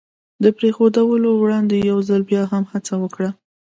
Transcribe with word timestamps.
د 0.43 0.45
پرېښودلو 0.57 1.29
وړاندې 1.37 1.75
یو 1.91 1.99
ځل 2.09 2.21
بیا 2.29 2.43
هم 2.51 2.63
هڅه 2.71 2.93
وکړه. 3.03 3.29